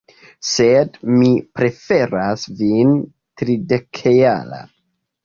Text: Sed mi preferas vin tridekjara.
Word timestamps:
Sed 0.51 0.95
mi 1.17 1.27
preferas 1.59 2.45
vin 2.63 2.95
tridekjara. 3.43 4.61